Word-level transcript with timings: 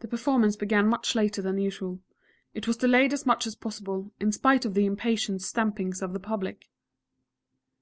The 0.00 0.06
performance 0.06 0.54
began 0.54 0.86
much 0.86 1.14
later 1.14 1.40
than 1.40 1.56
usual. 1.56 2.02
It 2.52 2.66
was 2.68 2.76
delayed 2.76 3.14
as 3.14 3.24
much 3.24 3.46
as 3.46 3.54
possible, 3.54 4.12
in 4.20 4.32
spite 4.32 4.66
of 4.66 4.74
the 4.74 4.84
impatient 4.84 5.40
stampings 5.40 6.02
of 6.02 6.12
the 6.12 6.20
public. 6.20 6.68